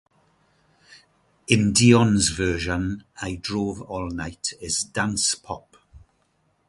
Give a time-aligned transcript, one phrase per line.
[1.45, 5.77] In Dion's version, "I Drove All Night" is dance-pop.